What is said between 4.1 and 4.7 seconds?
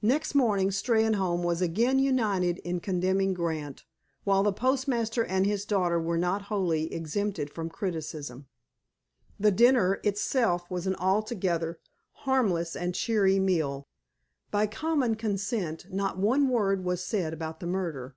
while the